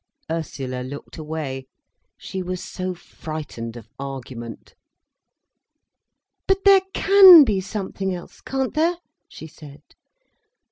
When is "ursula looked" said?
0.31-1.19